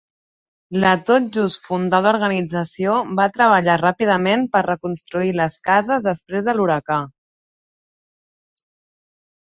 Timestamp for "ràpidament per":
3.83-4.65